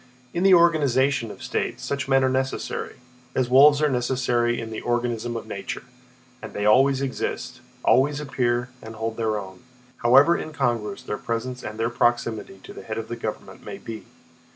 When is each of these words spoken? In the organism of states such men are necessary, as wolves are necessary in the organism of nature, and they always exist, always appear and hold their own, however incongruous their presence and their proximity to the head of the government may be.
In 0.33 0.41
the 0.41 0.55
organism 0.55 1.29
of 1.29 1.43
states 1.43 1.85
such 1.85 2.07
men 2.07 2.23
are 2.23 2.27
necessary, 2.29 2.95
as 3.35 3.51
wolves 3.51 3.83
are 3.83 3.87
necessary 3.87 4.59
in 4.59 4.71
the 4.71 4.81
organism 4.81 5.35
of 5.37 5.45
nature, 5.45 5.83
and 6.41 6.53
they 6.53 6.65
always 6.65 7.03
exist, 7.03 7.61
always 7.85 8.19
appear 8.19 8.69
and 8.81 8.95
hold 8.95 9.15
their 9.15 9.37
own, 9.37 9.59
however 9.97 10.35
incongruous 10.35 11.03
their 11.03 11.19
presence 11.19 11.61
and 11.61 11.79
their 11.79 11.91
proximity 11.91 12.59
to 12.63 12.73
the 12.73 12.81
head 12.81 12.97
of 12.97 13.09
the 13.09 13.15
government 13.15 13.63
may 13.63 13.77
be. 13.77 14.05